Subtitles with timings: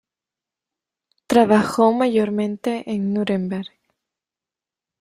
[1.27, 3.67] Trabajó mayormente en Núremberg.